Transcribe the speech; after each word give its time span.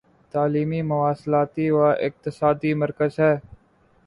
تعلیمی 0.33 0.81
مواصلاتی 0.81 1.69
و 1.69 1.77
اقتصادی 1.77 2.73
مرکز 2.73 3.19
ہے 3.19 3.35